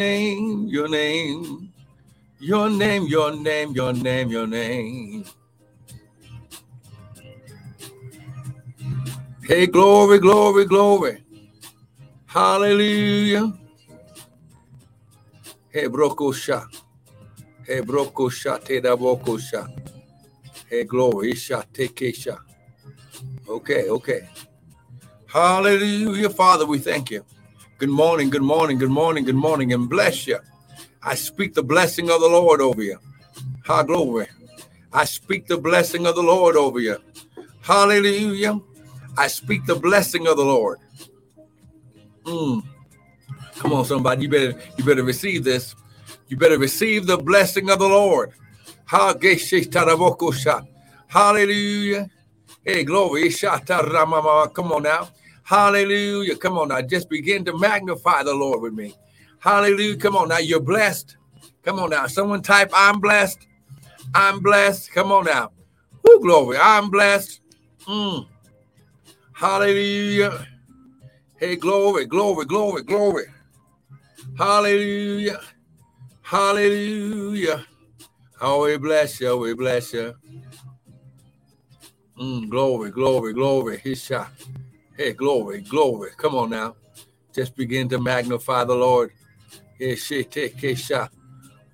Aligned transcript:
name, 0.00 0.68
your 0.68 0.88
name, 0.88 1.72
your 2.40 2.70
name, 2.70 3.04
your 3.08 3.32
name, 3.36 3.72
your 3.72 3.92
name, 3.94 4.30
your 4.30 4.46
name. 4.48 5.24
Hey, 9.44 9.66
glory, 9.66 10.18
glory, 10.20 10.64
glory. 10.66 11.24
Hallelujah. 12.26 13.52
Hey, 15.70 15.88
brokosha. 15.88 16.66
Hey, 17.66 17.80
brokosha, 17.82 18.58
te 18.64 18.80
da 18.80 18.96
brokosha. 18.96 19.62
Hey, 20.70 20.84
glory, 20.84 21.32
isha, 21.32 21.64
take 21.72 22.02
isha. 22.02 22.38
Okay, 23.48 23.88
okay. 23.90 24.28
Hallelujah. 25.26 26.30
Father, 26.30 26.66
we 26.66 26.78
thank 26.78 27.10
you. 27.12 27.24
Good 27.80 27.90
morning, 27.90 28.30
good 28.30 28.42
morning, 28.42 28.78
good 28.78 28.90
morning, 28.90 29.24
good 29.24 29.36
morning, 29.36 29.72
and 29.74 29.90
bless 29.90 30.26
you. 30.28 30.38
I 31.02 31.16
speak 31.16 31.54
the 31.54 31.64
blessing 31.64 32.10
of 32.10 32.20
the 32.20 32.28
Lord 32.28 32.60
over 32.60 32.82
you. 32.82 32.98
Ha, 33.66 33.84
glory. 33.84 34.28
I 34.92 35.04
speak 35.06 35.46
the 35.48 35.58
blessing 35.58 36.06
of 36.06 36.16
the 36.16 36.22
Lord 36.22 36.56
over 36.56 36.80
you. 36.80 36.98
Hallelujah. 37.62 38.60
I 39.18 39.28
speak 39.28 39.66
the 39.66 39.76
blessing 39.76 40.26
of 40.28 40.36
the 40.38 40.44
Lord. 40.44 40.78
Mm. 42.24 42.64
Come 43.56 43.72
on, 43.74 43.84
somebody. 43.86 44.22
You 44.24 44.28
better 44.30 44.60
you 44.78 44.84
better 44.84 45.04
receive 45.04 45.44
this. 45.44 45.74
You 46.28 46.36
better 46.36 46.58
receive 46.58 47.06
the 47.06 47.18
blessing 47.18 47.70
of 47.70 47.80
the 47.80 47.88
Lord. 47.88 48.32
Hallelujah. 51.08 52.10
Hey, 52.64 52.84
glory. 52.84 53.30
Come 53.32 54.72
on 54.72 54.82
now. 54.84 55.08
Hallelujah. 55.50 56.36
Come 56.36 56.58
on 56.58 56.68
now. 56.68 56.82
Just 56.82 57.10
begin 57.10 57.44
to 57.46 57.58
magnify 57.58 58.22
the 58.24 58.34
Lord 58.34 58.62
with 58.62 58.74
me. 58.74 58.94
Hallelujah. 59.40 59.98
Come 59.98 60.16
on 60.16 60.28
now. 60.30 60.38
You're 60.38 60.60
blessed. 60.60 61.16
Come 61.64 61.80
on 61.80 61.90
now. 61.90 62.06
Someone 62.08 62.42
type, 62.42 62.70
I'm 62.74 63.00
blessed. 63.00 63.48
I'm 64.14 64.40
blessed. 64.40 64.92
Come 64.92 65.12
on 65.12 65.26
now. 65.26 65.52
Woo, 66.04 66.20
glory. 66.20 66.58
I'm 66.60 66.90
blessed. 66.90 67.40
Mm. 67.88 68.28
Hallelujah. 69.34 70.46
Hey, 71.38 71.56
glory, 71.56 72.06
glory, 72.06 72.46
glory, 72.46 72.82
glory. 72.84 73.24
Hallelujah. 74.38 75.40
Hallelujah. 76.22 77.66
Oh, 78.40 78.64
we 78.64 78.78
bless 78.78 79.20
you. 79.20 79.36
We 79.38 79.54
bless 79.54 79.92
you. 79.94 80.14
Mm, 82.20 82.50
glory, 82.50 82.90
glory, 82.90 83.34
glory. 83.34 83.78
His 83.78 84.02
shot. 84.02 84.30
Hey, 85.00 85.14
glory, 85.14 85.62
glory. 85.62 86.10
Come 86.18 86.34
on 86.34 86.50
now. 86.50 86.76
Just 87.32 87.56
begin 87.56 87.88
to 87.88 87.98
magnify 87.98 88.64
the 88.64 88.74
Lord. 88.74 89.12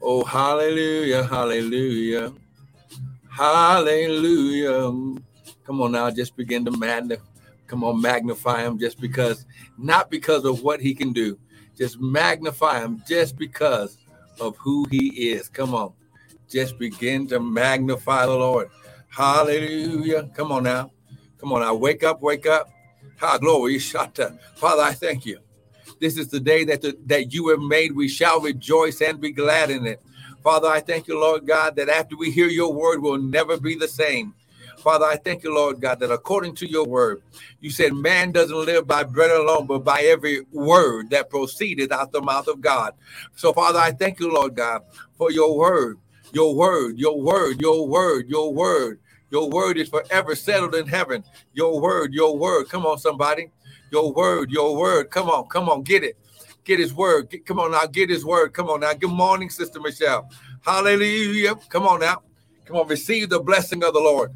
Oh, 0.01 0.23
hallelujah, 0.23 1.25
hallelujah. 1.25 2.33
Hallelujah. 3.29 4.93
Come 5.65 5.83
on 5.83 5.91
now, 5.91 6.09
just 6.13 6.37
begin 6.37 6.65
to 6.67 6.71
magnify. 6.71 7.25
Come 7.67 7.83
on, 7.83 8.01
magnify 8.01 8.63
him 8.65 8.79
just 8.79 9.01
because, 9.01 9.45
not 9.77 10.09
because 10.09 10.45
of 10.45 10.63
what 10.63 10.81
he 10.81 10.95
can 10.95 11.13
do. 11.13 11.37
Just 11.77 12.01
magnify 12.01 12.79
him 12.79 13.03
just 13.09 13.37
because 13.37 13.99
of 14.39 14.57
who 14.59 14.87
he 14.89 15.33
is. 15.33 15.49
Come 15.49 15.75
on. 15.75 15.93
Just 16.49 16.79
begin 16.79 17.27
to 17.27 17.41
magnify 17.41 18.27
the 18.27 18.37
Lord. 18.37 18.69
Hallelujah. 19.09 20.31
Come 20.33 20.53
on 20.53 20.63
now. 20.63 20.93
Come 21.39 21.53
on 21.53 21.63
now. 21.63 21.75
Wake 21.75 22.05
up, 22.05 22.23
wake 22.23 22.47
up. 22.47 22.71
Ha, 23.19 23.39
glory. 23.39 23.77
Shata. 23.77 24.39
Father, 24.57 24.83
I 24.83 24.93
thank 24.95 25.27
you. 25.27 25.41
This 26.01 26.19
is 26.19 26.29
the 26.29 26.41
day 26.41 26.65
that, 26.65 26.83
the, 26.83 26.97
that 27.07 27.33
you 27.33 27.49
have 27.49 27.61
made. 27.61 27.93
We 27.95 28.09
shall 28.09 28.41
rejoice 28.41 29.01
and 29.03 29.21
be 29.21 29.33
glad 29.33 29.71
in 29.71 29.87
it. 29.87 30.03
Father, 30.43 30.69
I 30.69 30.81
thank 30.81 31.09
you, 31.09 31.19
Lord 31.21 31.47
God, 31.47 31.77
that 31.77 31.89
after 31.89 32.17
we 32.17 32.31
hear 32.31 32.49
your 32.49 32.73
word, 32.73 33.03
we'll 33.03 33.19
never 33.19 33.59
be 33.59 33.77
the 33.77 33.89
same. 33.89 34.35
Father, 34.79 35.07
I 35.07 35.17
thank 35.17 35.45
you, 35.45 35.55
Lord 35.55 35.81
God, 35.81 36.01
that 36.01 36.13
according 36.13 36.55
to 36.57 36.71
your 36.71 36.87
word, 36.87 37.23
you 37.61 37.71
said 37.71 37.95
man 37.95 38.33
doesn't 38.33 38.67
live 38.67 38.87
by 38.87 39.05
bread 39.05 39.33
alone, 39.33 39.67
but 39.67 39.81
by 39.85 40.03
every 40.03 40.43
word 40.53 41.11
that 41.11 41.31
proceeded 41.31 41.93
out 41.93 42.13
the 42.13 42.23
mouth 42.23 42.49
of 42.49 42.61
God. 42.61 42.95
So, 43.37 43.53
Father, 43.53 43.81
I 43.81 43.93
thank 43.93 44.21
you, 44.21 44.33
Lord 44.33 44.55
God, 44.57 44.83
for 45.19 45.33
your 45.33 45.57
word, 45.59 45.99
your 46.33 46.55
word, 46.55 46.99
your 46.99 47.21
word, 47.21 47.61
your 47.61 47.89
word, 47.89 48.29
your 48.29 48.55
word. 48.55 49.01
Your 49.31 49.51
word 49.51 49.79
is 49.79 49.89
forever 49.89 50.35
settled 50.35 50.75
in 50.75 50.87
heaven. 50.87 51.25
Your 51.53 51.81
word, 51.81 52.15
your 52.15 52.37
word. 52.37 52.69
Come 52.69 52.87
on, 52.87 52.99
somebody. 52.99 53.51
Your 53.91 54.13
word, 54.13 54.51
your 54.51 54.77
word. 54.77 55.11
Come 55.11 55.29
on, 55.29 55.47
come 55.49 55.69
on, 55.69 55.83
get 55.83 56.05
it. 56.05 56.17
Get 56.65 56.79
his 56.79 56.95
word. 56.95 57.31
Get, 57.31 57.47
come 57.47 57.61
on 57.61 57.73
now, 57.73 57.87
get 57.87 58.11
his 58.11 58.25
word. 58.25 58.53
Come 58.53 58.69
on 58.69 58.81
now. 58.81 58.93
Good 58.93 59.11
morning, 59.11 59.51
Sister 59.51 59.81
Michelle. 59.81 60.29
Hallelujah. 60.63 61.55
Come 61.69 61.87
on 61.87 62.01
now. 62.01 62.23
Come 62.65 62.77
on, 62.77 62.89
receive 62.89 63.29
the 63.31 63.41
blessing 63.41 63.85
of 63.85 63.95
the 63.95 64.01
Lord. 64.01 64.33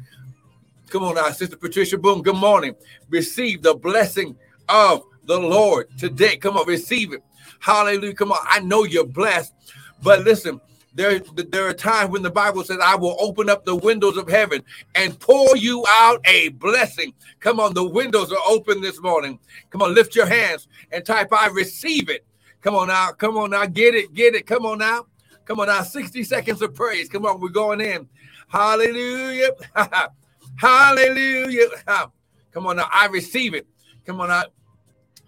Come 0.89 1.03
on 1.03 1.15
now, 1.15 1.29
Sister 1.31 1.57
Patricia 1.57 1.97
Boom. 1.97 2.21
Good 2.21 2.35
morning. 2.35 2.75
Receive 3.09 3.61
the 3.61 3.75
blessing 3.75 4.35
of 4.69 5.03
the 5.25 5.39
Lord 5.39 5.87
today. 5.97 6.37
Come 6.37 6.57
on, 6.57 6.67
receive 6.67 7.13
it. 7.13 7.23
Hallelujah. 7.59 8.13
Come 8.13 8.31
on. 8.31 8.39
I 8.49 8.59
know 8.59 8.83
you're 8.83 9.05
blessed, 9.05 9.53
but 10.01 10.21
listen, 10.23 10.59
there, 10.93 11.19
there 11.19 11.67
are 11.67 11.73
times 11.73 12.09
when 12.11 12.21
the 12.21 12.29
Bible 12.31 12.63
says, 12.63 12.79
I 12.83 12.95
will 12.95 13.15
open 13.19 13.49
up 13.49 13.63
the 13.63 13.75
windows 13.75 14.17
of 14.17 14.29
heaven 14.29 14.63
and 14.95 15.17
pour 15.19 15.55
you 15.55 15.85
out 15.89 16.21
a 16.25 16.49
blessing. 16.49 17.13
Come 17.39 17.59
on, 17.59 17.73
the 17.73 17.87
windows 17.87 18.31
are 18.31 18.41
open 18.47 18.81
this 18.81 19.01
morning. 19.01 19.39
Come 19.69 19.81
on, 19.81 19.95
lift 19.95 20.15
your 20.15 20.25
hands 20.25 20.67
and 20.91 21.05
type, 21.05 21.29
I 21.31 21.47
receive 21.47 22.09
it. 22.09 22.25
Come 22.61 22.75
on 22.75 22.87
now, 22.87 23.11
come 23.11 23.37
on 23.37 23.51
now, 23.51 23.65
get 23.65 23.95
it, 23.95 24.13
get 24.13 24.35
it. 24.35 24.45
Come 24.45 24.65
on 24.65 24.79
now, 24.79 25.05
come 25.45 25.59
on 25.59 25.67
now, 25.67 25.81
60 25.81 26.23
seconds 26.23 26.61
of 26.61 26.75
praise. 26.75 27.07
Come 27.09 27.25
on, 27.25 27.39
we're 27.39 27.49
going 27.49 27.81
in. 27.81 28.07
Hallelujah. 28.47 29.51
Hallelujah. 30.57 31.67
Come 32.51 32.67
on 32.67 32.75
now, 32.75 32.87
I 32.91 33.07
receive 33.07 33.53
it. 33.53 33.65
Come 34.05 34.19
on 34.19 34.27
now, 34.27 34.43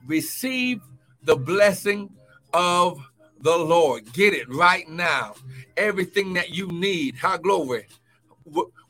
receive 0.06 0.82
the 1.24 1.38
blessing 1.38 2.10
of 2.54 3.00
the 3.44 3.58
Lord. 3.58 4.12
Get 4.14 4.34
it 4.34 4.50
right 4.54 4.90
now. 4.90 5.36
Everything 5.78 6.34
that 6.36 6.52
you 6.52 6.68
need. 6.70 7.16
How 7.18 7.38
glory. 7.38 7.88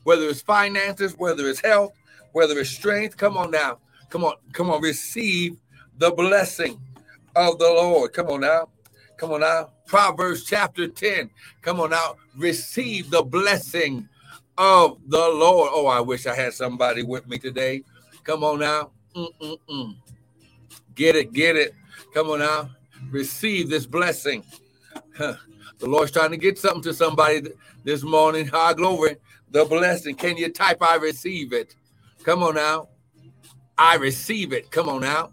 Whether 0.04 0.28
it's 0.28 0.42
finances, 0.42 1.14
whether 1.18 1.48
it's 1.48 1.60
health, 1.60 1.94
whether 2.32 2.58
it's 2.60 2.70
strength. 2.70 3.18
Come 3.18 3.36
on 3.38 3.52
now. 3.52 3.80
Come 4.10 4.24
on. 4.24 4.36
Come 4.54 4.70
on. 4.70 4.82
Receive 4.82 5.58
the 5.98 6.12
blessing 6.12 6.80
of 7.36 7.58
the 7.58 7.66
Lord. 7.66 8.14
Come 8.14 8.28
on 8.28 8.42
now. 8.42 8.70
Come 9.18 9.32
on 9.32 9.40
now. 9.40 9.70
Proverbs 9.86 10.44
chapter 10.44 10.88
10. 10.88 11.30
Come 11.62 11.80
on 11.80 11.90
now. 11.90 12.16
Receive 12.36 13.10
the 13.10 13.22
blessing 13.22 14.08
of 14.58 14.98
the 15.08 15.18
Lord. 15.18 15.70
Oh, 15.72 15.86
I 15.86 16.00
wish 16.00 16.26
I 16.26 16.34
had 16.34 16.54
somebody 16.54 17.02
with 17.02 17.28
me 17.28 17.38
today. 17.38 17.82
Come 18.24 18.44
on 18.44 18.60
now. 18.60 18.92
Mm-mm-mm. 19.16 19.96
Get 20.94 21.16
it, 21.16 21.32
get 21.32 21.56
it. 21.56 21.74
Come 22.14 22.30
on 22.30 22.40
now. 22.40 22.70
Receive 23.10 23.70
this 23.70 23.86
blessing. 23.86 24.44
The 25.80 25.88
Lord's 25.88 26.12
trying 26.12 26.30
to 26.32 26.38
get 26.38 26.58
something 26.58 26.82
to 26.84 26.94
somebody 26.94 27.42
this 27.84 28.02
morning. 28.02 28.46
High 28.48 28.74
glory. 28.74 29.16
The 29.50 29.64
blessing. 29.66 30.14
Can 30.16 30.36
you 30.36 30.50
type, 30.50 30.82
I 30.82 30.96
receive 30.96 31.52
it? 31.52 31.76
Come 32.24 32.42
on 32.42 32.54
now. 32.56 32.88
I 33.78 33.96
receive 33.96 34.52
it. 34.52 34.70
Come 34.70 34.88
on 34.88 35.02
now. 35.02 35.32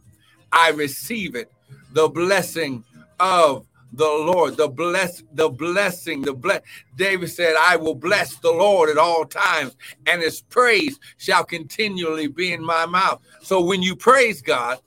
I 0.51 0.71
receive 0.71 1.35
it. 1.35 1.51
The 1.93 2.09
blessing 2.09 2.83
of 3.19 3.67
the 3.93 4.05
Lord, 4.05 4.57
the 4.57 4.69
bless, 4.69 5.23
the 5.33 5.49
blessing, 5.49 6.23
the 6.23 6.33
bless. 6.33 6.61
David 6.97 7.29
said, 7.29 7.55
I 7.59 7.77
will 7.77 7.95
bless 7.95 8.35
the 8.37 8.51
Lord 8.51 8.89
at 8.89 8.97
all 8.97 9.25
times, 9.25 9.77
and 10.07 10.21
his 10.21 10.41
praise 10.41 10.99
shall 11.17 11.45
continually 11.45 12.27
be 12.27 12.53
in 12.53 12.63
my 12.65 12.85
mouth. 12.87 13.21
So 13.43 13.61
when 13.61 13.83
you 13.83 13.95
praise 13.95 14.41
God, 14.41 14.79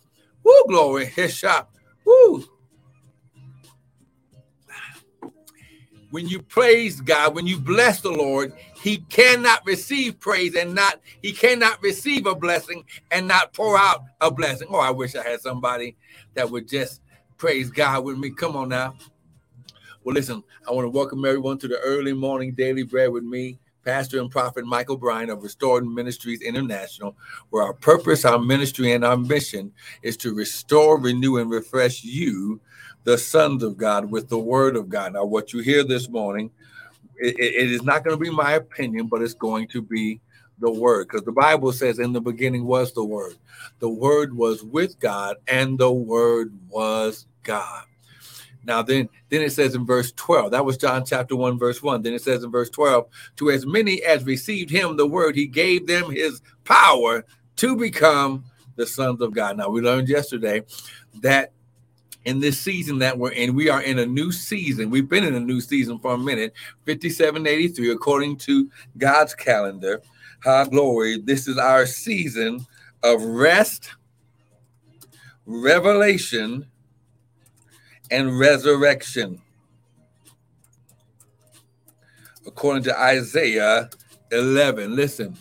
woo, 0.45 0.65
glory, 0.69 1.06
his 1.06 1.34
shop, 1.34 1.73
When 6.15 6.28
you 6.28 6.43
praise 6.43 7.01
God, 7.03 7.34
when 7.34 7.49
you 7.49 7.59
bless 7.59 8.03
the 8.03 8.13
Lord, 8.13 8.55
he 8.77 8.99
cannot 8.99 9.66
receive 9.66 10.21
praise 10.21 10.55
and 10.57 10.75
not, 10.75 11.01
he 11.22 11.33
cannot 11.33 11.83
receive 11.83 12.27
a 12.27 12.37
blessing 12.37 12.84
and 13.11 13.28
not 13.28 13.55
pour 13.55 13.78
out 13.78 14.05
a 14.21 14.31
blessing. 14.31 14.69
Oh, 14.71 14.81
I 14.81 14.93
wish 14.93 15.16
I 15.16 15.25
had 15.28 15.41
somebody 15.43 15.97
that 16.34 16.51
would 16.51 16.69
just 16.69 17.03
Praise 17.39 17.71
God 17.71 18.05
with 18.05 18.19
me. 18.19 18.31
Come 18.31 18.57
on 18.57 18.71
now. 18.71 18.95
Well, 20.05 20.15
listen, 20.15 20.43
I 20.69 20.72
want 20.72 20.87
to 20.87 20.91
welcome 20.91 21.25
everyone 21.25 21.59
to 21.59 21.69
the 21.69 21.78
early 21.81 22.15
morning 22.15 22.55
daily 22.55 22.84
bread 22.84 23.11
with 23.13 23.25
me, 23.25 23.59
Pastor 23.84 24.21
and 24.21 24.31
Prophet 24.31 24.66
Michael 24.66 24.97
Bryan 24.97 25.31
of 25.31 25.43
Restored 25.43 25.87
Ministries 25.87 26.43
International, 26.43 27.16
where 27.51 27.65
our 27.65 27.75
purpose, 27.75 28.25
our 28.25 28.39
ministry, 28.39 28.93
and 28.93 29.05
our 29.05 29.16
mission 29.19 29.72
is 30.03 30.16
to 30.19 30.34
restore, 30.34 30.99
renew, 31.01 31.39
and 31.39 31.51
refresh 31.51 32.05
you, 32.05 32.61
the 33.04 33.18
sons 33.18 33.62
of 33.62 33.77
God, 33.77 34.10
with 34.10 34.28
the 34.28 34.39
word 34.39 34.77
of 34.77 34.89
God. 34.89 35.12
Now, 35.12 35.24
what 35.24 35.53
you 35.53 35.60
hear 35.60 35.84
this 35.84 36.09
morning, 36.09 36.51
it, 37.16 37.39
it 37.39 37.71
is 37.71 37.83
not 37.83 38.04
going 38.04 38.16
to 38.16 38.22
be 38.22 38.30
my 38.30 38.53
opinion, 38.53 39.06
but 39.06 39.22
it's 39.22 39.34
going 39.34 39.68
to 39.68 39.83
be 39.83 40.21
the 40.60 40.71
word 40.71 41.09
because 41.09 41.24
the 41.24 41.33
bible 41.33 41.72
says 41.72 41.98
in 41.98 42.12
the 42.12 42.21
beginning 42.21 42.65
was 42.65 42.92
the 42.92 43.04
word 43.04 43.34
the 43.80 43.89
word 43.89 44.36
was 44.36 44.62
with 44.62 44.98
god 45.01 45.36
and 45.48 45.78
the 45.78 45.91
word 45.91 46.53
was 46.68 47.27
god 47.42 47.84
Now 48.65 48.83
then, 48.83 49.09
then 49.28 49.42
it 49.42 49.53
says 49.53 49.74
in 49.74 49.84
verse 49.84 50.12
12, 50.12 50.53
that 50.53 50.65
was 50.65 50.77
John 50.77 51.04
chapter 51.04 51.36
1, 51.36 51.59
verse 51.59 51.83
1. 51.83 52.03
Then 52.03 52.15
it 52.15 52.22
says 52.22 52.45
in 52.45 52.51
verse 52.51 52.71
12, 52.71 53.06
to 53.36 53.51
as 53.51 53.66
many 53.66 54.03
as 54.03 54.24
received 54.24 54.71
him 54.71 54.97
the 54.97 55.06
word, 55.06 55.36
he 55.36 55.47
gave 55.47 55.86
them 55.86 56.10
his 56.10 56.41
power 56.65 57.24
to 57.56 57.77
become 57.77 58.45
the 58.77 58.86
sons 58.86 59.21
of 59.21 59.34
God. 59.34 59.56
Now 59.56 59.68
we 59.68 59.80
learned 59.80 60.09
yesterday 60.09 60.62
that 61.21 61.53
in 62.24 62.41
this 62.41 62.59
season 62.59 62.98
that 62.98 63.18
we're 63.18 63.32
in, 63.32 63.54
we 63.54 63.68
are 63.68 63.82
in 63.82 63.98
a 63.98 64.06
new 64.06 64.32
season. 64.32 64.91
We've 64.91 65.09
been 65.09 65.24
in 65.24 65.34
a 65.34 65.41
new 65.41 65.60
season 65.60 65.98
for 65.98 66.15
a 66.15 66.18
minute, 66.18 66.54
5783, 66.86 67.91
according 67.92 68.36
to 68.38 68.71
God's 68.98 69.34
calendar. 69.34 70.03
High 70.42 70.66
glory. 70.66 71.21
This 71.21 71.48
is 71.48 71.59
our 71.59 71.86
season 71.86 72.66
of 73.03 73.22
rest, 73.22 73.91
revelation, 75.47 76.66
and 78.10 78.38
resurrection. 78.38 79.41
According 82.47 82.84
to 82.84 82.98
Isaiah 82.98 83.88
11. 84.30 84.94
Listen, 84.94 85.36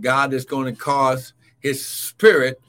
God 0.00 0.32
is 0.32 0.44
going 0.44 0.72
to 0.72 0.80
cause 0.80 1.32
his 1.60 1.84
spirit 1.84 2.60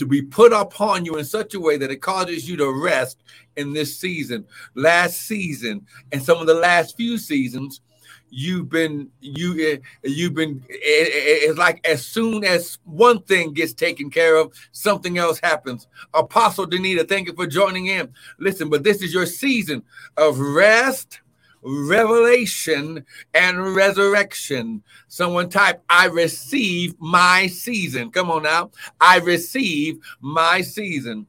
to 0.00 0.06
be 0.06 0.22
put 0.22 0.52
upon 0.52 1.04
you 1.04 1.16
in 1.16 1.24
such 1.24 1.54
a 1.54 1.60
way 1.60 1.76
that 1.76 1.90
it 1.90 2.00
causes 2.00 2.48
you 2.48 2.56
to 2.56 2.72
rest 2.72 3.22
in 3.56 3.72
this 3.72 3.98
season. 3.98 4.46
Last 4.74 5.18
season, 5.20 5.86
and 6.10 6.22
some 6.22 6.38
of 6.38 6.46
the 6.46 6.54
last 6.54 6.96
few 6.96 7.18
seasons, 7.18 7.82
you've 8.30 8.68
been 8.68 9.10
you 9.20 9.78
you've 10.04 10.34
been 10.34 10.64
it's 10.68 11.58
like 11.58 11.86
as 11.86 12.06
soon 12.06 12.44
as 12.44 12.78
one 12.84 13.20
thing 13.24 13.52
gets 13.52 13.72
taken 13.72 14.08
care 14.08 14.36
of 14.36 14.52
something 14.70 15.18
else 15.18 15.40
happens 15.42 15.88
apostle 16.14 16.64
danita 16.64 17.08
thank 17.08 17.26
you 17.26 17.34
for 17.34 17.44
joining 17.44 17.86
in 17.86 18.08
listen 18.38 18.70
but 18.70 18.84
this 18.84 19.02
is 19.02 19.12
your 19.12 19.26
season 19.26 19.82
of 20.16 20.38
rest 20.38 21.20
revelation 21.62 23.04
and 23.34 23.74
resurrection 23.74 24.82
someone 25.08 25.48
type 25.48 25.82
i 25.90 26.06
receive 26.06 26.94
my 26.98 27.46
season 27.46 28.10
come 28.10 28.30
on 28.30 28.42
now 28.42 28.70
i 29.00 29.18
receive 29.18 29.98
my 30.20 30.62
season 30.62 31.26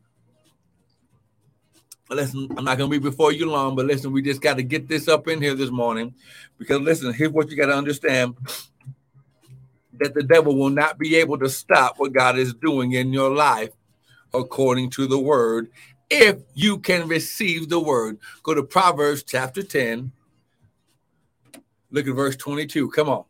listen, 2.16 2.48
I'm 2.58 2.66
not 2.66 2.78
going 2.78 2.92
to 2.92 3.00
be 3.00 3.04
before 3.04 3.32
you 3.32 3.50
long, 3.50 3.76
but 3.76 3.86
listen, 3.86 4.12
we 4.12 4.22
just 4.22 4.42
got 4.42 4.58
to 4.58 4.64
get 4.64 4.88
this 4.88 5.08
up 5.08 5.28
in 5.28 5.42
here 5.42 5.56
this 5.56 5.72
morning 5.72 6.14
because 6.58 6.82
listen, 6.82 7.14
here's 7.14 7.32
what 7.32 7.50
you 7.50 7.58
got 7.58 7.68
to 7.68 7.76
understand 7.78 8.36
that 10.00 10.14
the 10.14 10.24
devil 10.24 10.56
will 10.56 10.70
not 10.70 10.98
be 10.98 11.16
able 11.16 11.38
to 11.40 11.50
stop 11.50 12.00
what 12.00 12.14
God 12.14 12.38
is 12.38 12.54
doing 12.54 12.94
in 12.94 13.14
your 13.14 13.34
life 13.34 13.72
according 14.34 14.90
to 14.92 15.08
the 15.08 15.20
word 15.20 15.70
if 16.10 16.38
you 16.54 16.78
can 16.78 17.08
receive 17.08 17.70
the 17.70 17.80
word. 17.80 18.18
Go 18.44 18.54
to 18.54 18.64
Proverbs 18.64 19.24
chapter 19.24 19.64
10. 19.64 20.12
Look 21.92 22.08
at 22.08 22.16
verse 22.16 22.38
22. 22.38 22.90
Come 22.90 23.10
on. 23.10 23.26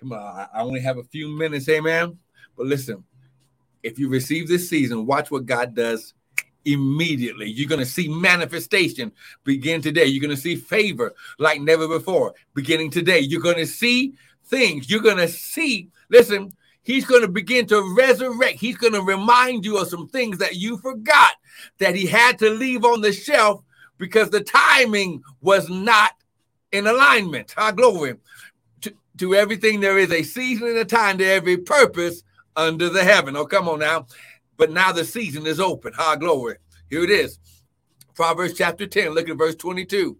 Come 0.00 0.12
on, 0.14 0.48
I 0.52 0.60
only 0.62 0.80
have 0.80 0.98
a 0.98 1.04
few 1.04 1.28
minutes, 1.28 1.68
amen. 1.68 2.18
But 2.56 2.66
listen, 2.66 3.04
if 3.84 4.00
you 4.00 4.08
receive 4.08 4.48
this 4.48 4.68
season, 4.68 5.06
watch 5.06 5.30
what 5.30 5.46
God 5.46 5.76
does 5.76 6.14
immediately. 6.64 7.48
You're 7.50 7.68
going 7.68 7.78
to 7.78 7.86
see 7.86 8.08
manifestation 8.08 9.12
begin 9.44 9.80
today. 9.80 10.06
You're 10.06 10.22
going 10.22 10.34
to 10.34 10.42
see 10.42 10.56
favor 10.56 11.14
like 11.38 11.60
never 11.60 11.86
before 11.86 12.34
beginning 12.54 12.90
today. 12.90 13.20
You're 13.20 13.40
going 13.40 13.56
to 13.56 13.66
see 13.66 14.14
things. 14.46 14.90
You're 14.90 15.00
going 15.00 15.18
to 15.18 15.28
see, 15.28 15.90
listen, 16.10 16.52
he's 16.82 17.04
going 17.04 17.22
to 17.22 17.28
begin 17.28 17.66
to 17.66 17.94
resurrect. 17.96 18.58
He's 18.58 18.76
going 18.76 18.92
to 18.92 19.02
remind 19.02 19.64
you 19.64 19.78
of 19.78 19.88
some 19.88 20.08
things 20.08 20.38
that 20.38 20.56
you 20.56 20.78
forgot 20.78 21.32
that 21.78 21.94
he 21.94 22.06
had 22.06 22.38
to 22.40 22.50
leave 22.50 22.84
on 22.84 23.00
the 23.00 23.12
shelf 23.12 23.62
because 23.98 24.30
the 24.30 24.42
timing 24.42 25.22
was 25.40 25.68
not 25.68 26.12
in 26.72 26.86
alignment. 26.86 27.54
Our 27.56 27.72
glory 27.72 28.16
to 28.82 28.94
to 29.18 29.34
everything 29.34 29.80
there 29.80 29.98
is 29.98 30.10
a 30.10 30.22
season 30.22 30.68
and 30.68 30.78
a 30.78 30.84
time 30.84 31.18
to 31.18 31.24
every 31.24 31.56
purpose 31.56 32.22
under 32.56 32.88
the 32.88 33.04
heaven. 33.04 33.36
Oh, 33.36 33.46
come 33.46 33.68
on 33.68 33.80
now. 33.80 34.06
But 34.56 34.70
now 34.70 34.92
the 34.92 35.04
season 35.04 35.46
is 35.46 35.60
open. 35.60 35.92
High 35.92 36.16
glory. 36.16 36.56
Here 36.90 37.04
it 37.04 37.10
is. 37.10 37.38
Proverbs 38.14 38.54
chapter 38.54 38.86
10, 38.86 39.10
look 39.14 39.28
at 39.28 39.38
verse 39.38 39.54
22. 39.54 40.18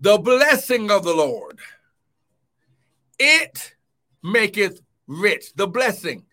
The 0.00 0.18
blessing 0.18 0.90
of 0.90 1.04
the 1.04 1.14
Lord, 1.14 1.58
it 3.18 3.74
maketh 4.22 4.80
rich. 5.10 5.52
The 5.54 5.66
blessing. 5.66 6.24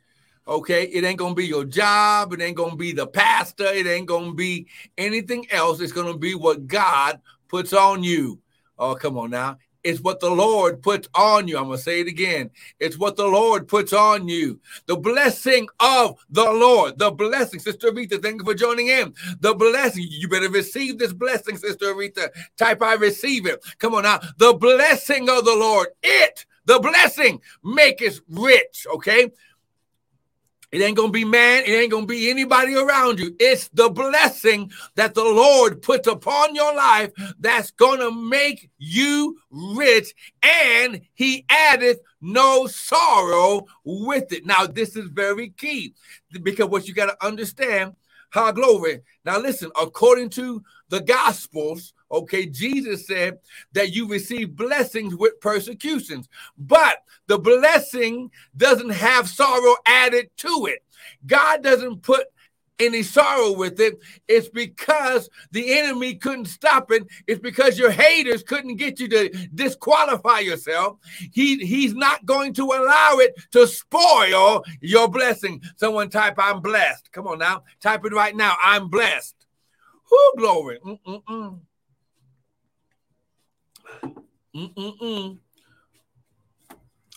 Okay, 0.47 0.83
it 0.83 1.03
ain't 1.03 1.19
gonna 1.19 1.35
be 1.35 1.45
your 1.45 1.65
job, 1.65 2.31
it 2.31 2.41
ain't 2.41 2.55
gonna 2.55 2.77
be 2.77 2.93
the 2.93 3.05
pastor, 3.05 3.65
it 3.65 3.85
ain't 3.85 4.07
gonna 4.07 4.33
be 4.33 4.67
anything 4.97 5.45
else. 5.51 5.81
It's 5.81 5.91
gonna 5.91 6.17
be 6.17 6.35
what 6.35 6.67
God 6.67 7.19
puts 7.49 7.73
on 7.73 8.01
you. 8.01 8.39
Oh, 8.79 8.95
come 8.95 9.17
on 9.17 9.31
now. 9.31 9.57
It's 9.83 10.01
what 10.01 10.19
the 10.19 10.29
Lord 10.29 10.81
puts 10.83 11.07
on 11.15 11.47
you. 11.47 11.57
I'm 11.57 11.67
going 11.67 11.77
to 11.77 11.83
say 11.83 12.01
it 12.01 12.07
again. 12.07 12.49
It's 12.77 12.97
what 12.97 13.15
the 13.15 13.25
Lord 13.25 13.69
puts 13.69 13.93
on 13.93 14.27
you. 14.27 14.59
The 14.85 14.97
blessing 14.97 15.67
of 15.79 16.17
the 16.29 16.43
Lord. 16.43 16.99
The 16.99 17.09
blessing. 17.09 17.61
Sister 17.61 17.93
Rita, 17.93 18.17
thank 18.19 18.41
you 18.41 18.45
for 18.45 18.53
joining 18.53 18.87
in. 18.87 19.13
The 19.39 19.55
blessing. 19.55 20.05
You 20.09 20.27
better 20.27 20.49
receive 20.49 20.99
this 20.99 21.13
blessing, 21.13 21.55
Sister 21.55 21.95
Rita. 21.95 22.31
Type 22.57 22.81
I 22.81 22.95
receive 22.95 23.45
it. 23.45 23.63
Come 23.79 23.95
on 23.95 24.03
now. 24.03 24.19
The 24.37 24.53
blessing 24.55 25.29
of 25.29 25.45
the 25.45 25.55
Lord. 25.55 25.87
It, 26.03 26.45
the 26.67 26.79
blessing, 26.79 27.41
maketh 27.63 28.21
rich. 28.29 28.85
Okay. 28.93 29.31
It 30.69 30.81
ain't 30.81 30.97
to 31.07 31.13
be 31.13 31.23
man. 31.23 31.63
It 31.65 31.71
ain't 31.71 31.91
to 31.91 32.05
be 32.05 32.29
anybody 32.29 32.75
around 32.75 33.19
you. 33.19 33.33
It's 33.39 33.69
the 33.69 33.89
blessing 33.89 34.69
that 34.95 35.13
the 35.13 35.23
Lord 35.23 35.81
puts 35.81 36.09
upon 36.09 36.55
your 36.55 36.75
life 36.75 37.11
that's 37.39 37.71
to 38.01 38.11
make 38.11 38.69
you 38.77 39.37
rich. 39.49 40.13
And 40.43 41.01
he 41.13 41.45
addeth 41.49 41.99
no 42.19 42.67
sorrow 42.67 43.65
with 43.85 44.33
it. 44.33 44.45
Now, 44.45 44.67
this 44.67 44.97
is 44.97 45.07
very 45.07 45.49
key 45.51 45.93
because 46.43 46.67
what 46.67 46.85
you 46.85 46.93
got 46.93 47.17
to 47.17 47.25
understand, 47.25 47.95
how 48.31 48.51
glory. 48.51 49.03
Now, 49.23 49.39
listen, 49.39 49.71
according 49.81 50.31
to 50.31 50.61
the 50.89 50.99
Gospels, 50.99 51.93
Okay, 52.11 52.45
Jesus 52.45 53.05
said 53.05 53.39
that 53.73 53.93
you 53.93 54.07
receive 54.07 54.55
blessings 54.55 55.15
with 55.15 55.39
persecutions, 55.41 56.29
but 56.57 57.03
the 57.27 57.37
blessing 57.37 58.31
doesn't 58.55 58.91
have 58.91 59.29
sorrow 59.29 59.75
added 59.85 60.29
to 60.37 60.67
it. 60.67 60.83
God 61.25 61.63
doesn't 61.63 62.01
put 62.03 62.27
any 62.79 63.03
sorrow 63.03 63.51
with 63.53 63.79
it. 63.79 63.99
It's 64.27 64.49
because 64.49 65.29
the 65.51 65.77
enemy 65.77 66.15
couldn't 66.15 66.45
stop 66.45 66.91
it. 66.91 67.07
It's 67.25 67.41
because 67.41 67.77
your 67.77 67.91
haters 67.91 68.43
couldn't 68.43 68.75
get 68.75 68.99
you 68.99 69.07
to 69.09 69.29
disqualify 69.53 70.39
yourself. 70.39 70.97
He 71.33 71.57
he's 71.65 71.93
not 71.93 72.25
going 72.25 72.53
to 72.53 72.63
allow 72.65 73.17
it 73.17 73.35
to 73.51 73.67
spoil 73.67 74.63
your 74.81 75.07
blessing. 75.07 75.61
Someone 75.75 76.09
type 76.09 76.35
I'm 76.37 76.61
blessed. 76.61 77.11
Come 77.11 77.27
on 77.27 77.39
now. 77.39 77.63
Type 77.81 78.05
it 78.05 78.13
right 78.13 78.35
now. 78.35 78.55
I'm 78.63 78.89
blessed. 78.89 79.35
Who 80.09 80.33
glory. 80.37 80.79
Mm-mm-mm. 80.85 81.59
Mm-mm-mm. 84.55 85.37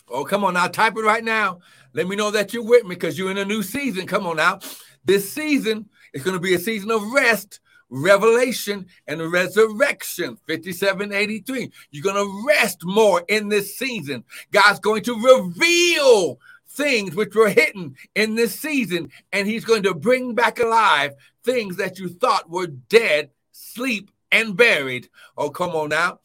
Oh, 0.09 0.25
come 0.25 0.43
on 0.43 0.53
now. 0.55 0.67
Type 0.67 0.97
it 0.97 1.01
right 1.01 1.23
now. 1.23 1.59
Let 1.93 2.07
me 2.07 2.15
know 2.15 2.31
that 2.31 2.53
you're 2.53 2.65
with 2.65 2.83
me 2.83 2.95
because 2.95 3.17
you're 3.17 3.31
in 3.31 3.37
a 3.37 3.45
new 3.45 3.63
season. 3.63 4.05
Come 4.07 4.27
on 4.27 4.37
now. 4.37 4.59
This 5.05 5.31
season 5.31 5.89
is 6.13 6.23
going 6.23 6.35
to 6.35 6.41
be 6.41 6.53
a 6.53 6.59
season 6.59 6.91
of 6.91 7.11
rest, 7.11 7.59
revelation, 7.89 8.87
and 9.07 9.31
resurrection. 9.31 10.37
5783. 10.47 11.71
You're 11.91 12.03
going 12.03 12.15
to 12.15 12.47
rest 12.47 12.81
more 12.83 13.23
in 13.27 13.49
this 13.49 13.77
season. 13.77 14.23
God's 14.51 14.79
going 14.79 15.03
to 15.03 15.15
reveal 15.15 16.39
things 16.67 17.15
which 17.15 17.35
were 17.35 17.49
hidden 17.49 17.95
in 18.15 18.35
this 18.35 18.57
season, 18.59 19.09
and 19.31 19.47
He's 19.47 19.65
going 19.65 19.83
to 19.83 19.93
bring 19.93 20.35
back 20.35 20.59
alive 20.59 21.13
things 21.43 21.77
that 21.77 21.99
you 21.99 22.09
thought 22.09 22.49
were 22.49 22.67
dead, 22.67 23.31
sleep, 23.51 24.11
and 24.31 24.55
buried. 24.55 25.09
Oh, 25.37 25.49
come 25.49 25.71
on 25.71 25.89
now. 25.89 26.19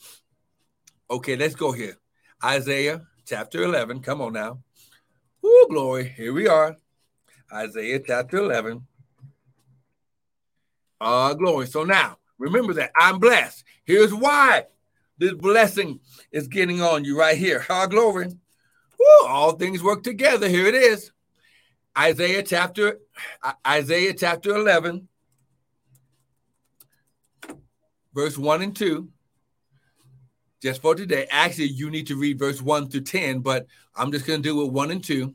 Okay, 1.08 1.36
let's 1.36 1.54
go 1.54 1.70
here. 1.70 1.96
Isaiah 2.42 3.06
chapter 3.24 3.62
11. 3.62 4.00
Come 4.00 4.20
on 4.20 4.32
now. 4.32 4.58
Woo, 5.40 5.68
glory. 5.68 6.08
Here 6.16 6.32
we 6.32 6.48
are. 6.48 6.76
Isaiah 7.52 8.00
chapter 8.04 8.38
11. 8.38 8.84
Ah, 11.00 11.28
uh, 11.28 11.34
glory. 11.34 11.66
So 11.66 11.84
now, 11.84 12.18
remember 12.38 12.74
that 12.74 12.90
I'm 12.98 13.20
blessed. 13.20 13.62
Here's 13.84 14.12
why 14.12 14.64
this 15.18 15.34
blessing 15.34 16.00
is 16.32 16.48
getting 16.48 16.82
on 16.82 17.04
you 17.04 17.18
right 17.18 17.38
here. 17.38 17.64
Ah, 17.70 17.86
glory. 17.86 18.26
Woo, 18.98 19.28
all 19.28 19.52
things 19.52 19.82
work 19.82 20.02
together. 20.02 20.48
Here 20.48 20.66
it 20.66 20.74
is. 20.74 21.12
Isaiah 21.96 22.42
chapter 22.42 22.98
Isaiah 23.66 24.12
chapter 24.12 24.54
11 24.54 25.08
verse 28.12 28.36
1 28.36 28.62
and 28.62 28.76
2 28.76 29.08
just 30.66 30.82
for 30.82 30.96
today. 30.96 31.28
Actually, 31.30 31.68
you 31.68 31.88
need 31.90 32.08
to 32.08 32.16
read 32.16 32.40
verse 32.40 32.60
1 32.60 32.88
through 32.88 33.02
10, 33.02 33.38
but 33.38 33.68
I'm 33.94 34.10
just 34.10 34.26
going 34.26 34.42
to 34.42 34.48
do 34.48 34.62
it 34.62 34.72
1 34.72 34.90
and 34.90 35.04
2. 35.04 35.32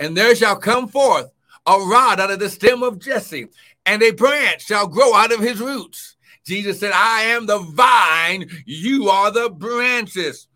And 0.00 0.16
there 0.16 0.34
shall 0.34 0.56
come 0.56 0.88
forth 0.88 1.30
a 1.64 1.78
rod 1.78 2.18
out 2.18 2.32
of 2.32 2.40
the 2.40 2.50
stem 2.50 2.82
of 2.82 2.98
Jesse, 2.98 3.46
and 3.86 4.02
a 4.02 4.10
branch 4.10 4.62
shall 4.62 4.88
grow 4.88 5.14
out 5.14 5.30
of 5.30 5.38
his 5.38 5.60
roots. 5.60 6.16
Jesus 6.44 6.80
said, 6.80 6.90
I 6.92 7.22
am 7.22 7.46
the 7.46 7.60
vine, 7.60 8.50
you 8.66 9.08
are 9.08 9.30
the 9.30 9.50
branches. 9.50 10.48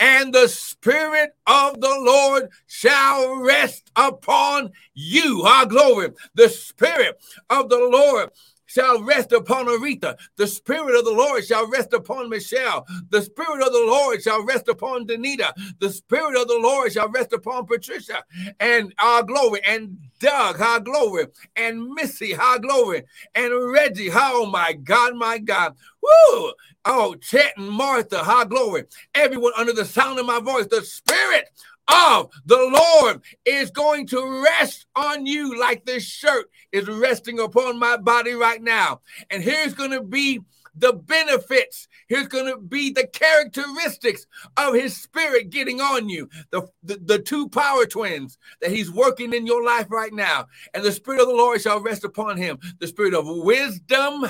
And 0.00 0.34
the 0.34 0.48
Spirit 0.48 1.30
of 1.46 1.80
the 1.80 1.96
Lord 2.00 2.48
shall 2.66 3.36
rest 3.36 3.92
upon 3.94 4.72
you. 4.92 5.42
Our 5.42 5.66
glory. 5.66 6.10
The 6.34 6.48
Spirit 6.48 7.20
of 7.48 7.68
the 7.68 7.78
Lord 7.78 8.30
shall 8.68 9.02
rest 9.02 9.32
upon 9.32 9.66
Aretha. 9.66 10.16
The 10.36 10.46
Spirit 10.46 10.96
of 10.98 11.04
the 11.04 11.12
Lord 11.12 11.44
shall 11.44 11.68
rest 11.68 11.92
upon 11.92 12.30
Michelle. 12.30 12.86
The 13.10 13.22
Spirit 13.22 13.66
of 13.66 13.72
the 13.72 13.84
Lord 13.86 14.22
shall 14.22 14.44
rest 14.44 14.68
upon 14.68 15.06
Danita. 15.08 15.52
The 15.80 15.90
Spirit 15.90 16.40
of 16.40 16.48
the 16.48 16.58
Lord 16.58 16.92
shall 16.92 17.08
rest 17.10 17.32
upon 17.32 17.66
Patricia 17.66 18.24
and 18.60 18.94
our 19.02 19.22
glory 19.24 19.60
and 19.66 19.98
Doug, 20.20 20.60
our 20.60 20.80
glory, 20.80 21.26
and 21.56 21.90
Missy, 21.90 22.34
our 22.34 22.58
glory, 22.58 23.04
and 23.34 23.72
Reggie, 23.72 24.10
oh 24.12 24.46
my 24.46 24.72
God, 24.72 25.14
my 25.16 25.38
God. 25.38 25.76
Woo! 26.02 26.52
Oh, 26.84 27.14
Chet 27.20 27.52
and 27.56 27.68
Martha, 27.70 28.18
high 28.18 28.44
glory. 28.44 28.84
Everyone 29.14 29.52
under 29.56 29.72
the 29.72 29.84
sound 29.84 30.18
of 30.18 30.26
my 30.26 30.40
voice, 30.40 30.66
the 30.66 30.82
Spirit 30.82 31.50
of 31.88 32.30
the 32.44 32.56
Lord 33.02 33.22
is 33.44 33.70
going 33.70 34.06
to 34.08 34.42
rest 34.44 34.86
on 34.94 35.26
you 35.26 35.58
like 35.58 35.84
this 35.84 36.04
shirt 36.04 36.50
is 36.72 36.86
resting 36.88 37.40
upon 37.40 37.78
my 37.78 37.96
body 37.96 38.32
right 38.32 38.62
now. 38.62 39.00
And 39.30 39.42
here's 39.42 39.74
going 39.74 39.92
to 39.92 40.02
be 40.02 40.40
the 40.74 40.92
benefits. 40.92 41.88
Here's 42.06 42.28
going 42.28 42.52
to 42.52 42.58
be 42.58 42.90
the 42.90 43.06
characteristics 43.06 44.26
of 44.56 44.74
his 44.74 44.96
spirit 44.96 45.50
getting 45.50 45.80
on 45.80 46.08
you. 46.08 46.28
The, 46.50 46.68
the, 46.82 46.96
the, 46.96 47.18
two 47.18 47.48
power 47.48 47.84
twins 47.84 48.38
that 48.60 48.70
he's 48.70 48.90
working 48.90 49.32
in 49.32 49.46
your 49.46 49.64
life 49.64 49.90
right 49.90 50.12
now. 50.12 50.46
And 50.74 50.84
the 50.84 50.92
spirit 50.92 51.20
of 51.20 51.28
the 51.28 51.34
Lord 51.34 51.60
shall 51.60 51.80
rest 51.80 52.04
upon 52.04 52.36
him. 52.36 52.58
The 52.78 52.86
spirit 52.86 53.14
of 53.14 53.24
wisdom 53.26 54.26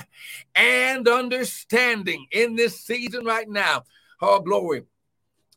and 0.55 1.07
understanding 1.07 2.27
in 2.33 2.57
this 2.57 2.81
season 2.81 3.25
right 3.25 3.49
now. 3.49 3.85
Oh, 4.21 4.41
glory. 4.41 4.85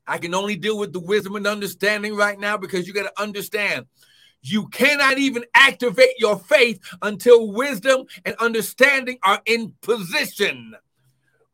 I 0.07 0.17
can 0.17 0.33
only 0.33 0.55
deal 0.55 0.77
with 0.77 0.93
the 0.93 0.99
wisdom 0.99 1.35
and 1.35 1.47
understanding 1.47 2.15
right 2.15 2.39
now 2.39 2.57
because 2.57 2.87
you 2.87 2.93
got 2.93 3.03
to 3.03 3.21
understand. 3.21 3.85
You 4.41 4.67
cannot 4.69 5.19
even 5.19 5.45
activate 5.53 6.17
your 6.17 6.39
faith 6.39 6.79
until 7.01 7.51
wisdom 7.51 8.05
and 8.25 8.35
understanding 8.39 9.19
are 9.23 9.41
in 9.45 9.73
position. 9.81 10.75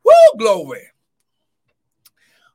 Woo, 0.04 0.38
glory. 0.38 0.88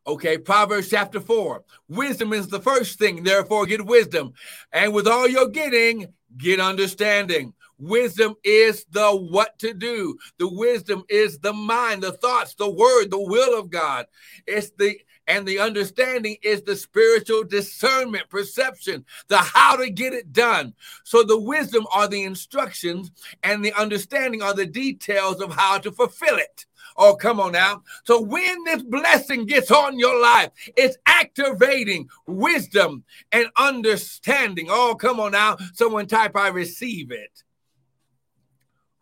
Okay, 0.05 0.37
Proverbs 0.37 0.89
chapter 0.89 1.21
4. 1.21 1.63
Wisdom 1.87 2.33
is 2.33 2.47
the 2.47 2.59
first 2.59 2.99
thing, 2.99 3.23
therefore, 3.23 3.65
get 3.65 3.85
wisdom. 3.85 4.33
And 4.73 4.93
with 4.93 5.07
all 5.07 5.29
you're 5.29 5.47
getting, 5.47 6.13
get 6.37 6.59
understanding. 6.59 7.53
Wisdom 7.77 8.35
is 8.43 8.85
the 8.91 9.11
what 9.11 9.57
to 9.59 9.73
do. 9.73 10.17
The 10.39 10.47
wisdom 10.49 11.03
is 11.09 11.39
the 11.39 11.53
mind, 11.53 12.03
the 12.03 12.11
thoughts, 12.11 12.53
the 12.55 12.69
word, 12.69 13.11
the 13.11 13.19
will 13.19 13.57
of 13.57 13.69
God. 13.69 14.07
It's 14.45 14.71
the 14.71 14.99
and 15.27 15.47
the 15.47 15.59
understanding 15.59 16.37
is 16.41 16.61
the 16.61 16.75
spiritual 16.75 17.43
discernment, 17.43 18.29
perception, 18.29 19.05
the 19.27 19.37
how 19.37 19.75
to 19.75 19.89
get 19.89 20.13
it 20.13 20.33
done. 20.33 20.73
So 21.03 21.23
the 21.23 21.39
wisdom 21.39 21.85
are 21.91 22.07
the 22.07 22.23
instructions, 22.23 23.11
and 23.43 23.63
the 23.63 23.73
understanding 23.73 24.41
are 24.41 24.53
the 24.53 24.65
details 24.65 25.41
of 25.41 25.53
how 25.53 25.77
to 25.79 25.91
fulfill 25.91 26.37
it. 26.37 26.65
Oh, 26.97 27.15
come 27.15 27.39
on 27.39 27.53
now. 27.53 27.81
So 28.03 28.21
when 28.21 28.63
this 28.65 28.83
blessing 28.83 29.45
gets 29.45 29.71
on 29.71 29.97
your 29.97 30.21
life, 30.21 30.51
it's 30.77 30.97
activating 31.07 32.07
wisdom 32.27 33.03
and 33.31 33.47
understanding. 33.57 34.67
Oh, 34.69 34.95
come 34.95 35.19
on 35.19 35.31
now. 35.31 35.57
Someone 35.73 36.05
type, 36.05 36.35
I 36.35 36.49
receive 36.49 37.11
it. 37.11 37.43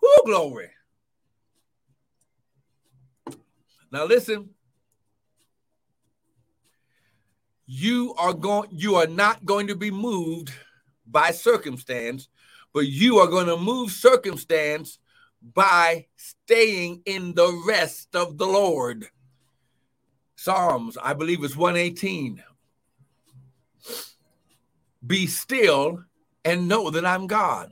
Whoo, 0.01 0.23
glory. 0.25 0.69
Now 3.91 4.05
listen. 4.05 4.49
You 7.73 8.13
are 8.17 8.33
going 8.33 8.67
you 8.69 8.95
are 8.95 9.07
not 9.07 9.45
going 9.45 9.65
to 9.65 9.75
be 9.75 9.89
moved 9.89 10.51
by 11.07 11.31
circumstance 11.31 12.27
but 12.73 12.81
you 12.81 13.17
are 13.19 13.27
going 13.27 13.47
to 13.47 13.55
move 13.55 13.89
circumstance 13.91 14.99
by 15.53 16.05
staying 16.17 17.01
in 17.05 17.33
the 17.33 17.63
rest 17.65 18.13
of 18.13 18.37
the 18.37 18.45
lord 18.45 19.07
psalms 20.35 20.97
i 21.01 21.13
believe 21.13 21.41
it's 21.45 21.55
118 21.55 22.43
be 25.07 25.25
still 25.25 26.03
and 26.43 26.67
know 26.67 26.89
that 26.89 27.05
i'm 27.05 27.25
god 27.25 27.71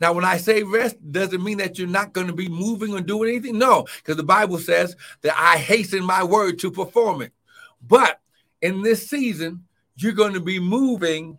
now, 0.00 0.12
when 0.12 0.24
I 0.24 0.36
say 0.36 0.62
rest, 0.62 0.94
doesn't 1.10 1.42
mean 1.42 1.58
that 1.58 1.76
you're 1.76 1.88
not 1.88 2.12
going 2.12 2.28
to 2.28 2.32
be 2.32 2.48
moving 2.48 2.94
or 2.94 3.00
doing 3.00 3.30
anything. 3.30 3.58
No, 3.58 3.84
because 3.96 4.14
the 4.14 4.22
Bible 4.22 4.58
says 4.58 4.94
that 5.22 5.34
I 5.36 5.58
hasten 5.58 6.04
my 6.04 6.22
word 6.22 6.60
to 6.60 6.70
perform 6.70 7.20
it. 7.22 7.32
But 7.82 8.20
in 8.62 8.82
this 8.82 9.08
season, 9.08 9.64
you're 9.96 10.12
going 10.12 10.34
to 10.34 10.40
be 10.40 10.58
moving 10.58 11.38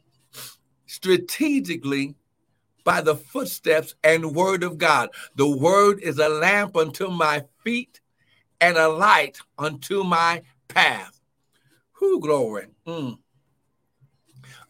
strategically 0.85 2.15
by 2.83 3.01
the 3.01 3.15
footsteps 3.15 3.95
and 4.03 4.35
word 4.35 4.63
of 4.63 4.77
God. 4.77 5.09
The 5.35 5.47
word 5.47 5.99
is 6.01 6.17
a 6.17 6.29
lamp 6.29 6.75
unto 6.75 7.09
my 7.09 7.43
feet 7.63 8.01
and 8.61 8.77
a 8.77 8.87
light 8.87 9.37
unto 9.57 10.03
my 10.03 10.41
path. 10.67 11.19
Who 11.93 12.19
glory. 12.19 12.67
Mm. 12.87 13.19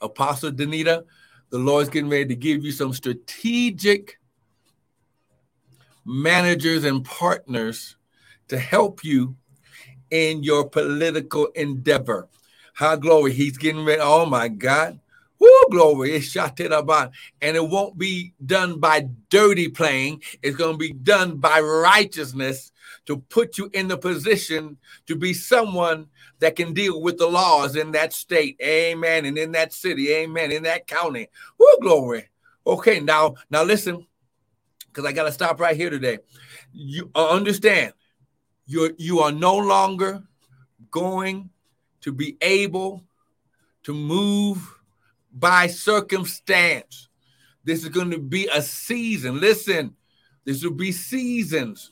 Apostle 0.02 0.52
Danita, 0.52 1.04
the 1.50 1.60
Lord's 1.60 1.90
getting 1.90 2.10
ready 2.10 2.26
to 2.26 2.36
give 2.36 2.64
you 2.64 2.72
some 2.72 2.94
strategic 2.94 4.20
managers 6.06 6.84
and 6.84 7.06
partners 7.06 7.96
to 8.48 8.58
help 8.58 9.04
you 9.04 9.36
in 10.10 10.44
your 10.44 10.68
political 10.68 11.46
endeavor. 11.56 12.28
How 12.80 12.96
glory. 12.96 13.34
He's 13.34 13.58
getting 13.58 13.84
ready. 13.84 14.00
Oh 14.02 14.26
my 14.26 14.48
God. 14.48 15.02
Woo, 15.38 15.66
glory. 15.70 16.14
It's 16.14 16.28
shot 16.28 16.62
it 16.62 16.72
about. 16.72 17.12
And 17.42 17.58
it 17.58 17.68
won't 17.68 17.98
be 17.98 18.32
done 18.46 18.80
by 18.80 19.10
dirty 19.30 19.68
playing. 19.68 20.24
It's 20.42 20.56
going 20.56 20.76
to 20.76 20.78
be 20.78 20.94
done 20.94 21.40
by 21.40 21.60
righteousness 21.60 22.72
to 23.06 23.18
put 23.18 23.58
you 23.58 23.70
in 23.74 23.90
the 23.90 23.98
position 23.98 24.78
to 25.08 25.18
be 25.18 25.34
someone 25.34 26.08
that 26.40 26.56
can 26.56 26.74
deal 26.74 27.02
with 27.02 27.18
the 27.18 27.28
laws 27.28 27.76
in 27.76 27.92
that 27.92 28.14
state. 28.14 28.56
Amen. 28.64 29.26
And 29.26 29.38
in 29.38 29.52
that 29.52 29.74
city. 29.74 30.14
Amen. 30.14 30.50
In 30.54 30.64
that 30.64 30.88
county. 30.88 31.28
Woo, 31.58 31.68
glory. 31.82 32.30
Okay, 32.66 33.02
now, 33.02 33.36
now 33.52 33.64
listen, 33.64 34.08
because 34.88 35.04
I 35.04 35.12
gotta 35.12 35.34
stop 35.34 35.60
right 35.60 35.76
here 35.76 35.90
today. 35.90 36.20
You 36.72 37.12
uh, 37.14 37.28
understand 37.28 37.92
you're 38.66 38.92
you 38.98 39.20
are 39.20 39.34
no 39.34 39.58
longer 39.58 40.24
going 40.92 41.50
to 42.02 42.12
be 42.12 42.38
able 42.42 43.04
to 43.84 43.94
move 43.94 44.80
by 45.34 45.68
circumstance. 45.68 47.10
This 47.64 47.84
is 47.84 47.90
going 47.90 48.12
to 48.12 48.20
be 48.20 48.48
a 48.54 48.62
season. 48.62 49.40
Listen, 49.40 49.96
this 50.46 50.64
will 50.64 50.72
be 50.74 50.92
seasons, 50.92 51.92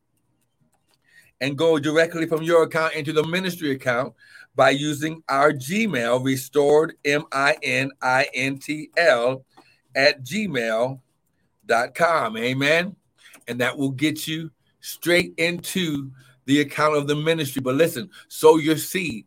and 1.40 1.56
go 1.56 1.78
directly 1.78 2.26
from 2.26 2.42
your 2.42 2.64
account 2.64 2.94
into 2.94 3.14
the 3.14 3.26
ministry 3.26 3.70
account 3.70 4.12
by 4.54 4.70
using 4.70 5.22
our 5.28 5.52
Gmail, 5.52 6.22
restored 6.22 6.96
M 7.04 7.24
I 7.32 7.56
N 7.62 7.90
I 8.02 8.28
N 8.34 8.58
T 8.58 8.90
L 8.96 9.44
at 9.94 10.22
gmail.com. 10.22 11.00
Amen. 12.36 12.96
And 13.48 13.60
that 13.60 13.76
will 13.76 13.90
get 13.90 14.28
you 14.28 14.50
straight 14.80 15.34
into 15.38 16.10
the 16.50 16.60
account 16.60 16.96
of 16.96 17.06
the 17.06 17.14
ministry. 17.14 17.62
But 17.62 17.76
listen, 17.76 18.10
sow 18.26 18.56
your 18.56 18.76
seed 18.76 19.24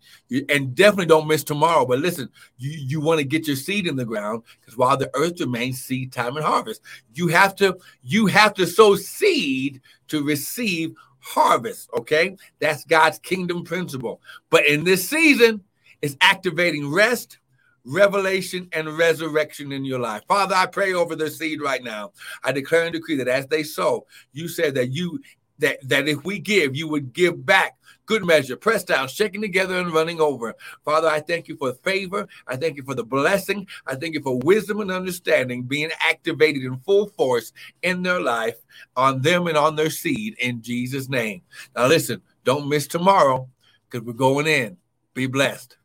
and 0.50 0.76
definitely 0.76 1.06
don't 1.06 1.26
miss 1.26 1.42
tomorrow. 1.42 1.86
But 1.86 2.00
listen, 2.00 2.28
you, 2.58 2.72
you 2.72 3.00
want 3.00 3.20
to 3.20 3.24
get 3.24 3.48
your 3.48 3.56
seed 3.56 3.88
in 3.88 3.96
the 3.96 4.04
ground 4.04 4.44
because 4.60 4.78
while 4.78 4.98
the 4.98 5.10
earth 5.14 5.40
remains, 5.40 5.82
seed 5.82 6.12
time 6.12 6.36
and 6.36 6.46
harvest. 6.46 6.82
You 7.14 7.30
have 7.30 7.56
to 7.56 7.78
you 8.04 8.28
have 8.28 8.54
to 8.56 8.68
sow 8.68 8.98
seed 8.98 9.80
to 10.10 10.22
receive 10.22 10.96
harvest. 11.20 11.90
Okay, 11.98 12.36
that's 12.60 12.84
God's 12.84 13.20
kingdom 13.20 13.64
principle. 13.64 14.20
But 14.50 14.68
in 14.68 14.84
this 14.84 15.08
season, 15.10 15.64
it's 16.02 16.18
activating 16.20 16.92
rest, 16.92 17.38
revelation 17.86 18.68
and 18.74 18.98
resurrection 18.98 19.72
in 19.72 19.86
your 19.86 20.00
life. 20.00 20.24
Father, 20.28 20.56
I 20.56 20.66
pray 20.66 20.92
over 20.92 21.16
the 21.16 21.30
seed 21.30 21.62
right 21.62 21.82
now. 21.82 22.12
I 22.44 22.52
declare 22.52 22.84
and 22.84 22.94
decree 22.94 23.16
that 23.16 23.30
as 23.30 23.48
they 23.48 23.64
sow, 23.64 24.06
you 24.34 24.50
said 24.50 24.76
that 24.76 24.92
you 24.92 25.22
that, 25.60 25.78
that 25.88 26.08
if 26.08 26.24
we 26.24 26.40
give, 26.40 26.76
you 26.76 26.88
would 26.88 27.14
give 27.14 27.46
back 27.46 27.78
good 28.06 28.26
measure, 28.26 28.56
pressed 28.56 28.88
down, 28.88 29.08
shaking 29.08 29.42
together, 29.42 29.78
and 29.78 29.94
running 29.94 30.20
over. 30.20 30.56
Father, 30.84 31.08
I 31.08 31.20
thank 31.20 31.48
you 31.48 31.56
for 31.56 31.74
favor. 31.74 32.28
I 32.48 32.56
thank 32.56 32.78
you 32.78 32.84
for 32.84 32.96
the 32.96 33.04
blessing. 33.04 33.68
I 33.88 33.96
thank 33.96 34.14
you 34.14 34.22
for 34.22 34.40
wisdom 34.40 34.82
and 34.82 34.92
understanding 34.92 35.64
being 35.64 35.90
activated 36.02 36.64
in 36.64 36.78
full 36.80 37.08
force 37.08 37.54
in 37.82 38.04
their 38.04 38.22
life, 38.22 38.58
on 38.96 39.22
them 39.22 39.48
and 39.48 39.58
on 39.58 39.76
their 39.76 39.90
seed 39.90 40.36
in 40.40 40.62
Jesus' 40.62 41.10
name. 41.10 41.42
Now, 41.76 41.88
listen, 41.88 42.22
don't 42.44 42.68
miss 42.70 42.88
tomorrow 42.88 43.50
because 43.90 44.06
we're 44.06 44.14
going 44.14 44.48
in. 44.48 44.78
Be 45.14 45.28
blessed. 45.28 45.78